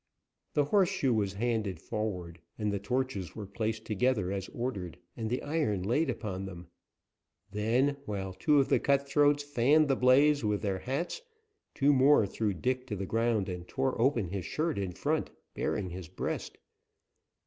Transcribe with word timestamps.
The 0.55 0.63
horseshoe 0.65 1.13
was 1.13 1.33
handed 1.33 1.79
forward, 1.79 2.39
and 2.57 2.71
the 2.73 2.79
torches 2.79 3.35
were 3.35 3.45
placed 3.45 3.85
together 3.85 4.31
as 4.31 4.49
ordered, 4.49 4.97
and 5.15 5.29
the 5.29 5.43
iron 5.43 5.83
laid 5.83 6.09
upon 6.09 6.45
them. 6.45 6.69
Then, 7.51 7.97
while 8.05 8.33
two 8.33 8.57
of 8.59 8.69
the 8.69 8.79
cutthroats 8.79 9.43
fanned 9.43 9.89
the 9.89 9.95
blaze 9.95 10.43
with 10.43 10.63
their 10.63 10.79
hats, 10.79 11.21
two 11.75 11.93
more 11.93 12.25
threw 12.25 12.51
Dick 12.55 12.87
to 12.87 12.95
the 12.95 13.05
ground 13.05 13.47
and 13.47 13.67
tore 13.67 14.01
open 14.01 14.29
his 14.29 14.43
shirt 14.45 14.79
in 14.79 14.91
front, 14.93 15.29
baring 15.53 15.91
his 15.91 16.07
breast. 16.07 16.57